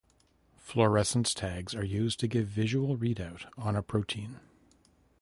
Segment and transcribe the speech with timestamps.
[0.57, 4.39] Fluorescence tags are used to give visual readout on a protein.